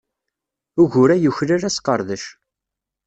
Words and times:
Ugur-a 0.81 1.15
yuklal 1.19 1.61
asqerdec. 1.69 2.23